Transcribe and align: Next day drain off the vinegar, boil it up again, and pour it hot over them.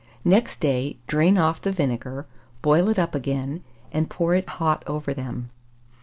Next 0.25 0.59
day 0.59 0.97
drain 1.05 1.37
off 1.37 1.61
the 1.61 1.71
vinegar, 1.71 2.25
boil 2.63 2.89
it 2.89 2.97
up 2.97 3.13
again, 3.13 3.63
and 3.91 4.09
pour 4.09 4.33
it 4.33 4.49
hot 4.49 4.81
over 4.87 5.13
them. 5.13 5.51